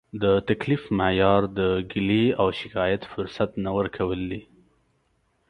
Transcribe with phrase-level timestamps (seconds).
[0.23, 1.59] د تکلیف معیار د
[1.91, 4.41] ګیلې او شکایت فرصت نه ورکول دي.